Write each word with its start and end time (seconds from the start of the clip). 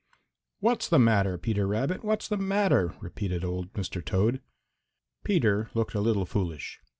"What's 0.61 0.89
the 0.89 0.97
matter, 0.97 1.37
Peter 1.37 1.67
Rabbit, 1.67 2.03
what's 2.03 2.27
the 2.27 2.35
matter?" 2.37 2.95
repeated 3.01 3.45
old 3.45 3.71
Mr. 3.73 4.03
Toad. 4.03 4.41
Peter 5.23 5.69
looked 5.75 5.93
a 5.93 6.01
little 6.01 6.25
foolish. 6.25 6.79